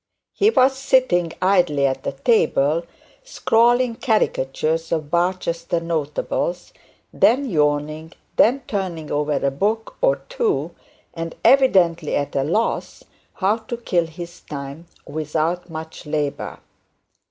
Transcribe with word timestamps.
He 0.33 0.49
was 0.49 0.75
sitting 0.75 1.31
idly 1.43 1.85
at 1.85 2.01
the 2.01 2.13
table, 2.13 2.87
scrawling 3.23 3.97
caricatures 3.97 4.91
of 4.91 5.11
Barchester 5.11 5.79
notable, 5.79 6.55
then 7.13 7.47
yawning, 7.47 8.13
then 8.35 8.61
turning 8.67 9.11
over 9.11 9.33
a 9.33 9.51
book 9.51 9.97
or 10.01 10.15
two, 10.27 10.71
and 11.13 11.35
evidently 11.45 12.15
at 12.15 12.35
a 12.35 12.43
loss 12.43 13.03
how 13.33 13.57
kill 13.59 14.07
some 14.07 14.33
time 14.49 14.85
without 15.05 15.69
much 15.69 16.07
labour. 16.07 16.57